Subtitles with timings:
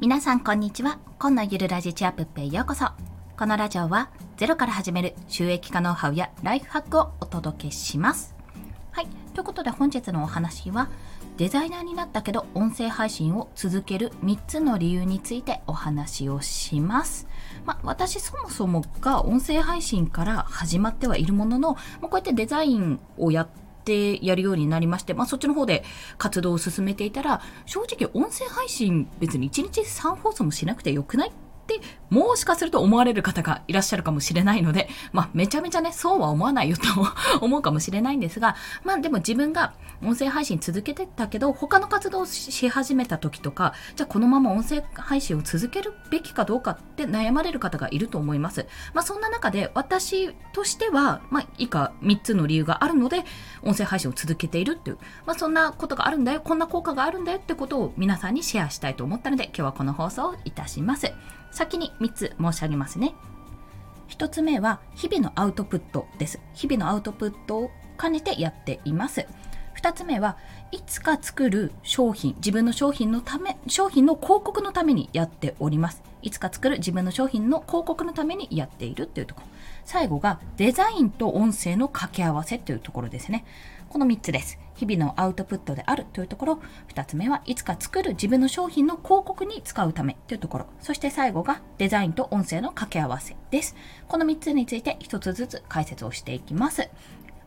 [0.00, 1.00] 皆さんこんにちは。
[1.18, 2.86] 今のゆるラジチアップへようこそ。
[3.36, 8.36] このラジオはゼロから始める収益化ノウハウやライフハックをお届けします。
[8.92, 9.08] はい。
[9.34, 10.88] ということで本日のお話は
[11.36, 17.26] デザイナーになったけど音声配信を続ける3つの理由についてお話をします。
[17.66, 25.84] まあ、私そもそもが音声配信から始まってはいるものの、まあ、こうやってデザインをやってやるようになりまして、まあ、そっちの方で
[26.16, 31.47] 活動を進めていたら正直音声配信別に1日3放送もしなくてよくない？
[31.76, 36.82] ってもしかすると思われる方がいらっしゃるかもしれないので、まあ、めちゃめちゃね、そうは思わないよと
[37.44, 48.66] 思うかもしれないんですが、まあでも自分が音声配信続けてたけど、他の活動をし始めた時とか、じゃあこのまま音声配信を続けるべきかどうかって悩まれる方がいると思います。
[48.94, 53.24] まあそんな中で私としては、まあ以下3つの理由があるので、
[53.62, 61.12] 音声配信を続けているっていう、まあそんなことがあるんだよ、こんな効果があるんだよってことを皆さんにシェアしたいと思ったので、今日はこの放送をいたします。
[61.50, 63.14] 先に3つ申し上げますね。
[64.08, 66.40] 1つ目は日々のアウトプットです。
[66.54, 69.26] 日々のアウトプットを兼ねてやっています。
[69.76, 70.36] 2つ目は
[70.72, 76.02] いつか作る商品、自分の商品のため、商品の広告のためにやっております。
[76.20, 79.46] いつか作る自分の商品の広告のためにやっているっていうところ。
[79.84, 83.44] 最後がデザインと音声の掛け合わせというところですね。
[83.88, 84.58] この3つです。
[84.74, 86.60] 日々のアウトプットであるというところ。
[86.94, 90.66] 2つ目はいつか作る自分の商品の広告に使うためというところ。
[90.80, 93.74] そして最後がデザインと音声の掛け合わせです。
[94.06, 96.90] この3つについて1つずつ解説をしていきます。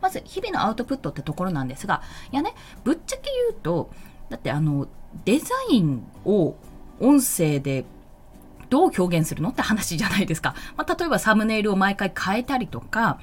[0.00, 2.02] まず、日々のアウトプットってところなんですが、
[2.32, 3.90] いやね、ぶっちゃけ言うと、
[4.30, 4.88] だってあの、
[5.26, 6.54] デザインを
[7.00, 7.84] 音声で
[8.70, 10.54] どう表現するのって話じゃないですか。
[10.76, 13.20] まあ、例えばサムネイルを毎回変えたりとか、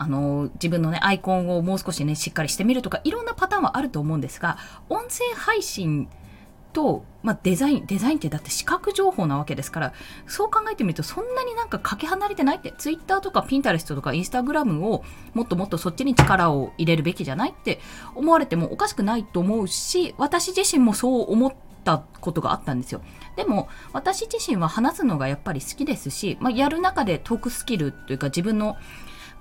[0.00, 4.56] あの、自分のね、アイコンをもう少しね、しっかりしてみるとか、いろんなパターンはあると思うんですが、
[4.88, 6.08] 音声配信
[6.72, 9.92] と、まあ、デザイン、デザインってだって視覚情報なわけですから、
[10.28, 15.02] そう考えてみるとそんなになんかかけ離れてないって、ツイッターとかピンタレストとかインスタグラムを
[15.34, 17.80] もっともっとそっちに力を入れるべきじゃないって
[18.14, 23.00] 思われてもおかしくないと思うし、私自身もそう思ったことがあったんですよ。
[23.34, 28.76] でも私自身は話すのがやっぱり好きですし、まあ、やる中でトークスキルというか自分の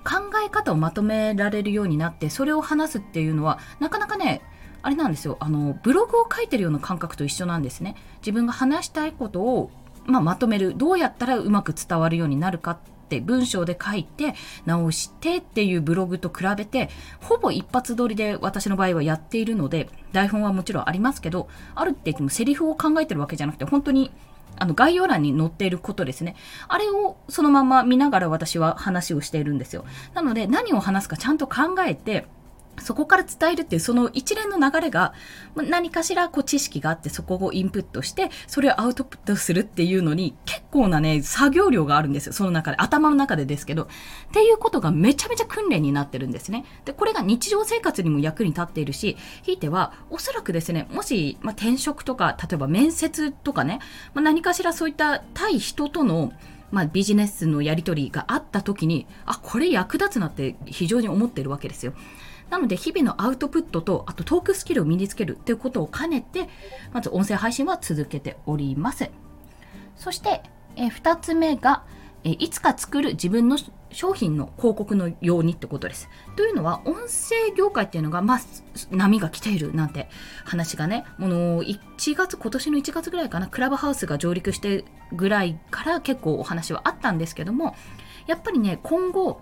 [0.07, 4.41] 考え方をまとめられるようになってそれを話すっていうのはなかなかね
[4.81, 5.35] あれなんですよ。
[5.41, 7.95] あのブログを書いてるような感覚と一緒なんですね。
[8.19, 9.69] 自分が話したいことを、
[10.05, 10.75] まあ、まとめる。
[10.77, 12.77] どうやったらうまく伝わるようになるかっ
[13.09, 14.35] て文章で書いて
[14.65, 16.89] 直してっていうブログと比べて
[17.21, 24.11] ほぼ一発撮りで私の場合はやっているので台本はもちろんありますけどあるって言ってもセリフを考えてるわけじゃなくて本当に
[24.57, 26.35] あの概要欄に載っていることですね。
[26.67, 29.85] あれをそのまま見ながら私は話をしているんですよ。
[30.13, 32.25] なので何を話すかちゃんと考えて、
[32.79, 35.13] そこから伝えるっていうその一連の流れが
[35.55, 42.33] 何かしらこう知識があってそこをインプットしてそれをアウトプットするっていうのに結構なね作業量があるんですよ。
[42.33, 43.83] その中で頭の中でですけど。
[43.83, 43.87] っ
[44.33, 46.65] ていうことがめちゃめちゃ訓練になってるんですね。
[46.85, 53.79] でこれが日常生活にも役に立っているしひいてはおそらくですねもし、まあ、転職とか例えば面接とかね、
[54.13, 56.33] まあ、何かしらそういった対人との
[56.69, 61.93] まあ、ビジネスのやり取りがあった時にあこれ役立つなって非常に思ってるわけですよ。
[62.49, 66.47] なので日々のアウトプットとあとトークスキルを身につけるということを兼ねて
[66.93, 69.09] まず音声配信は続けております
[69.97, 70.43] そして、
[70.75, 71.83] え2つ目が、
[72.23, 73.57] いつか作る自分の
[73.91, 76.09] 商品の広告のようにってことです。
[76.35, 78.39] というのは、音声業界っていうのが、まあ、
[78.91, 80.09] 波が来ているなんて
[80.45, 81.79] 話がね、もの1
[82.15, 87.75] 月、今年の1月ぐらいかな、クラブハウスが上陸してぐらいから結構お話はあったんですけども、
[88.27, 89.41] やっぱりね、今後、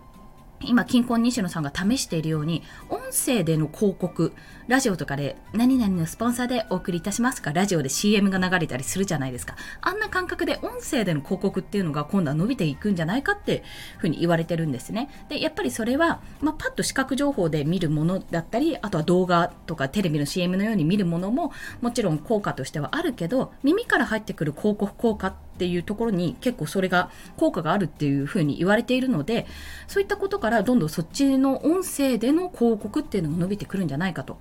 [0.67, 4.33] 今、金婚西野さんが試しているように、音声での広告、
[4.67, 9.55] ラジオとかで、何々のスポンサーでお送りいたしますか、ラジオで CM が流れたりするじゃないですか。
[9.81, 13.63] あんな感覚で音声での広告っていうのが今度は伸びていくんじゃないかって
[13.97, 15.09] ふうに言われてるんですね。
[15.29, 21.51] で、やっぱりそれは、まあ、パッと視覚情報で見るものだったり、あとは動画とかテレビの CM のように見るものも、
[21.81, 29.47] もちろん効果としてはあるけど、耳から入ってくる広告効果ってっていうところに結構それが効果があるっていうふうに言われているので
[29.87, 34.37] そういったことからどんどんそっちの音声での広告っていうのが伸びてくるんじゃないかと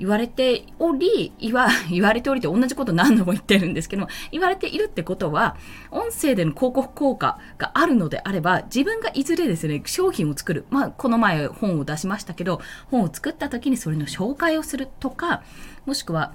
[0.00, 5.56] 言われており言わ 言われておりって同じこと何度も言ってるんですけど言われているってことは
[5.92, 10.66] 音声での広告効果があるのであれば自分がいずれですね商品を作る。
[10.70, 12.60] まあこの前本を出しましたけど
[12.90, 15.42] 本を作った時にそれの紹介をするとか
[15.84, 16.32] もしくは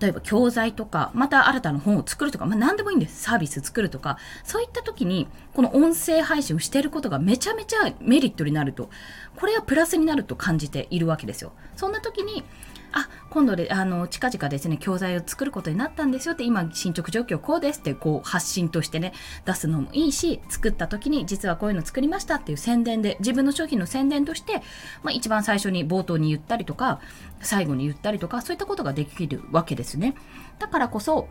[0.00, 3.22] 例えば教材とか、また新たな本を作るとか、まあ、何でもいいんです。
[3.22, 8.90] サービス作るとか、そういった時に、この音声配信をしていることがめちゃめちゃメリットになると、
[9.36, 11.52] これはプラスになると感じているわけですよ。
[11.76, 12.44] そんな時に、
[12.92, 19.12] あ、今度であの近々ですね教材を作ることになったんですよって今進捗状況こうですってこう発信としてね
[19.44, 24.62] 出すのもいいし作った時に実はこういうの作りましたっていう宣伝で自分の商品の宣伝として、
[25.02, 27.00] まあ、一番最初に冒頭に言ったりとか
[27.40, 30.14] 最後に言ったりとかそういったことができるわけですね
[30.58, 31.28] だからこそ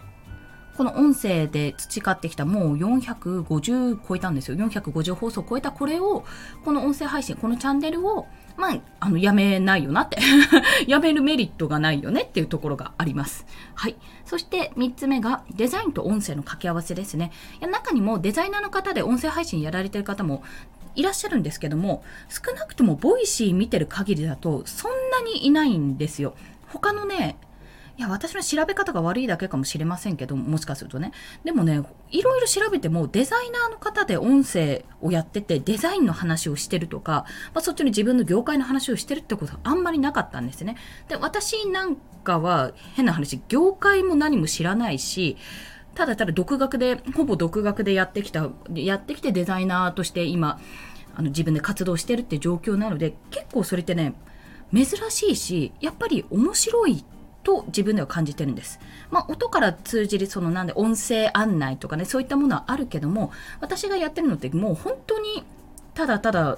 [0.80, 4.56] この音声で培ってきたもう450超えたんですよ。
[4.56, 6.24] 450放送超えたこれを、
[6.64, 8.28] この音声配信、このチャンネルを、
[8.58, 10.18] まあ、あの、やめないよなって
[10.88, 13.46] やめるメリットがないよねっていうところがあります。
[13.76, 13.96] はい。
[14.26, 17.32] そして3つ目が、デザインと音声の掛け合わせですね。
[17.60, 20.44] いや中にもデザイナーの方で音声配信やられてる方も
[20.96, 26.36] いらっしゃるんですけども、少なくとも Voicy 見てる限りだと、そんなにいないんですよ。
[26.68, 27.38] 他のね、
[28.00, 31.12] いや、私の調べ方が悪いだけかもしれませんけど、もしかするとね。
[31.44, 40.78] でもね、いろいろ調べても、デザイナーの方で音声をやってて、デザインの話をしてるとか、まあ、そっちに自分の業界の話をしてるってことはあんまりなかったんですね。
[41.10, 45.36] で、私なんかは、変な話、業界も何も知らないし、
[45.94, 50.62] ただただ独学で、ほぼ独学でやってきた、やってきてデザイナーとして今、
[51.18, 54.14] あの自分で活動してるって状況なので、結構それってね、
[54.74, 58.80] 珍しいし、やっぱり面白いってと自分では感じてるんです。
[59.12, 63.32] まあ、音から通じるそのなんで音声案内とかねそういったものはあるけども
[63.62, 65.44] 私がやってるのってもう本当に
[65.94, 66.58] ただただ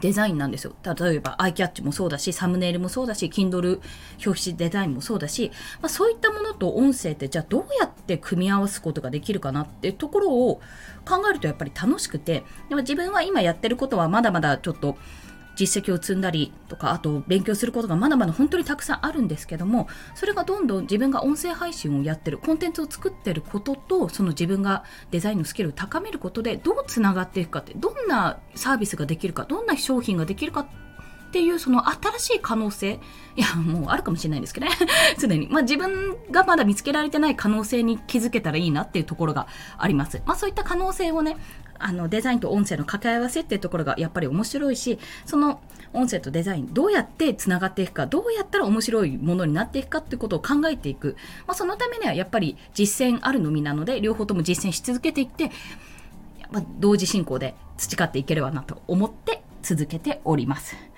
[0.00, 0.72] デザインなんですよ。
[0.82, 3.80] 例えば、アイキャッチもそうだし、サムネイルもそうだし、Kindle
[4.24, 5.50] 表紙デザインもそうだし、
[5.82, 10.60] まあ、そういったものと音声ってじゃあどうやって組み合わすことができるかなっていうところを
[11.06, 14.96] 考えるとやっぱり楽しくて、でも自分は今やってることはまだまだちょっと
[15.60, 30.60] 実績を積んだりとかあと勉強することがまだまだ本当にたくさんあるんですけどもそれがどんどん自分が音声配信をやってるコンテンツを作ってることとその自分がデザインのスキルを高めることでどうつながっていくかってどんなサービスができるかどんな商品ができるか
[31.30, 32.98] っていうその新しい可能性
[33.36, 34.72] いやもうあるかもしれないですけどね。
[35.16, 39.46] すでに、まあ、自分がまだ見つけられてない可能性に気づけたらいいなっていうところが
[39.78, 41.36] あります、まあ、そういった可能性をね
[41.80, 45.60] あのデザインと音声の掛け合わせっていうところがやっぱり面白いしその
[45.92, 51.16] 音声とデザインどうやってつながっていくかどうやったら面白いものになっていくかっていうことを考えていく、
[51.46, 55.50] まあ、そのためにはやっぱり実践あるのみなので両方とも実践し続けていって
[56.50, 60.89] まあ、同時進行で培っていければなと思って続けております。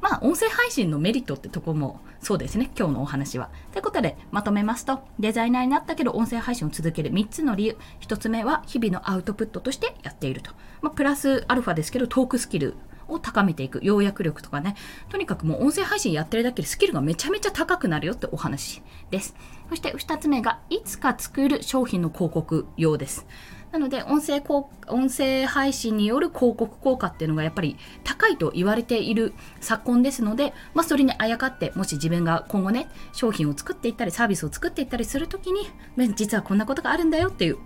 [0.00, 3.50] まあ、音声配信のメリットってとこもそうですね、今日のお話は。
[3.72, 7.76] ということで、まとめますと、デザイナーになったけど音声配信を続ける3つの理由。
[8.00, 10.50] 1つ目は、日々のアウトプットとしてやっていると。
[10.82, 12.74] まあ、プラスアルファですけど、トークスキル
[13.08, 13.80] を高めていく。
[13.82, 14.76] 要約力とかね。
[15.08, 19.34] とにかくもう音声配信やってるだけでスキルがめちゃめちゃ高くなるよってお話です。
[19.68, 23.26] そして2つ目が、いつか作る商品の広告用です。
[23.72, 24.42] なので音声
[24.88, 35.68] 音声配信による広告効果っていうのがやっぱり高いと言われている昨今ですので、まあ、それにあやかってもし自分が今後ね商品を作っていったりサービスを作っていったりするときに
[36.14, 37.58] 実はこんなことがあるんだよっていう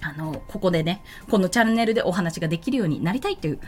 [0.00, 3.60] あのここでねこのチャンネルでお話ができるようになりたいという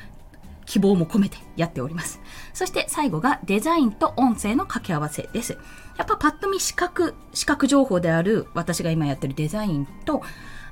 [0.67, 2.21] 希望も込めてやっております。
[2.53, 5.57] そして最後がデザインと音声の掛け合わせです。
[5.97, 10.23] やっぱパッと見視覚、視覚情報である私が今やってるデザインと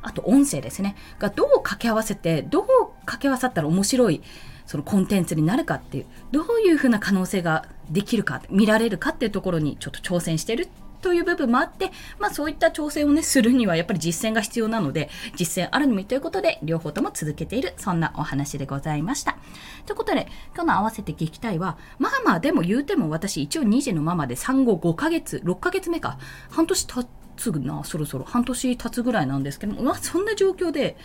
[0.05, 2.67] あと音声ですね、がどう掛け合わせて、どう
[3.01, 4.23] 掛け合わさったら面白い、
[4.67, 10.69] そのコンテンツになるかっていう、どういうふうな可能性ができるか、見られるかっていうところにちょっと挑戦してる
[11.01, 19.37] という部分もあって、まあそういった挑戦をね、するにはやっぱり実践が必要なので、実践あるのみということで、両方とも続けている、そんなお話でございました。
[19.85, 26.19] ということで、今日の合わせて聞きたいは、まあまあでも言うても私一応2児のママで産後5ヶ月、6ヶ月目か、
[26.51, 30.97] 半年経って、つぐなそろそろ半年経つぐらいなんですけどもそんな状況で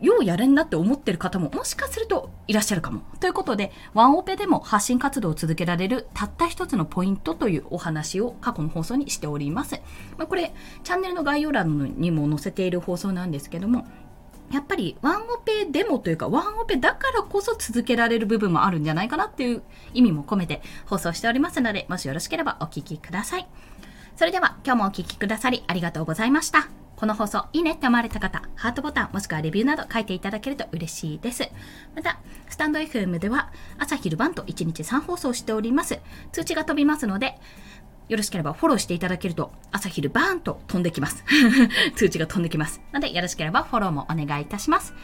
[0.00, 3.02] ようやれんなって思ってる方ももしかするといらっしゃるかも。
[3.20, 9.80] ということで、ワンオペでも発信活動を続けられるたった一つのポイントというお話を過去の放送にしております。
[10.18, 13.86] まあ、これ、チャンネルの概要欄にも載せている放送なんですけども、
[14.50, 19.62] やっぱりワンオペでもというかワンオペだからこそ続けられる部分もあるんじゃないかなっていう
[19.94, 23.46] 意味も込めて放送しておりますので、もしよろしければお聴きください。
[24.16, 26.68] それでは今日もお聴きくださりありがとうございました。
[26.96, 31.50] この放送いいねって思われた方、ハートボタンもしくはレビューなど書いていただけると嬉しいです。
[31.96, 35.98] また、スタンド FM では朝昼晩と1日3放送しております。
[36.30, 37.40] 通知が飛びますので、
[38.08, 41.24] よろしければフォローしていただけると朝昼バーンと飛んできます。
[41.96, 42.80] 通知が飛んできます。
[42.92, 44.94] のでよろしければフォローもお願いいたします。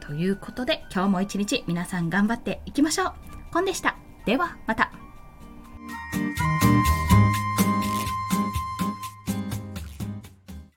[0.00, 3.12] ということで今日も一日皆さん頑張っていきましょう。
[3.52, 3.96] コンでした。
[4.24, 5.05] ではまた。